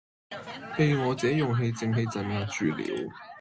[0.75, 3.11] 被我這勇氣正氣鎭壓住了。